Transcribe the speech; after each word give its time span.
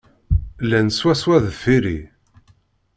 Llan 0.67 0.87
swaswa 0.91 1.37
deffir-i. 1.45 1.99